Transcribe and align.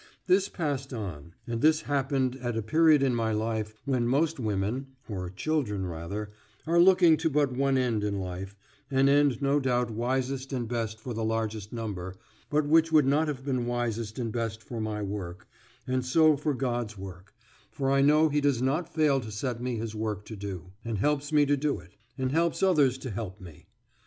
This 0.25 0.49
passed 0.49 0.93
on; 0.95 1.35
and 1.45 1.61
this 1.61 1.81
happened 1.81 2.35
at 2.37 2.57
a 2.57 2.63
period 2.63 3.03
in 3.03 3.13
my 3.13 3.31
life 3.31 3.83
when 3.85 4.07
most 4.07 4.39
women 4.39 4.87
(or 5.07 5.29
children, 5.29 5.85
rather) 5.85 6.31
are 6.65 6.79
looking 6.79 7.17
to 7.17 7.29
but 7.29 7.51
one 7.51 7.77
end 7.77 8.03
in 8.03 8.17
life 8.19 8.55
an 8.89 9.07
end 9.07 9.43
no 9.43 9.59
doubt 9.59 9.91
wisest 9.91 10.51
and 10.53 10.67
best 10.67 10.99
for 10.99 11.13
the 11.13 11.23
largest 11.23 11.71
number, 11.71 12.15
but 12.49 12.65
which 12.65 12.91
would 12.91 13.05
not 13.05 13.27
have 13.27 13.45
been 13.45 13.67
wisest 13.67 14.17
and 14.17 14.31
best 14.31 14.63
for 14.63 14.81
my 14.81 15.03
work, 15.03 15.47
and 15.85 16.03
so 16.03 16.35
for 16.35 16.55
God's 16.55 16.97
work, 16.97 17.35
for 17.69 17.91
I 17.91 18.01
know 18.01 18.27
he 18.27 18.41
does 18.41 18.59
not 18.59 18.91
fail 18.91 19.19
to 19.21 19.29
set 19.29 19.61
me 19.61 19.75
his 19.75 19.93
work 19.93 20.25
to 20.25 20.35
do, 20.35 20.71
and 20.83 20.97
helps 20.97 21.31
me 21.31 21.45
to 21.45 21.55
do 21.55 21.77
it, 21.79 21.91
and 22.17 22.31
helps 22.31 22.63
others 22.63 22.97
to 22.97 23.11
help 23.11 23.39
me. 23.39 23.67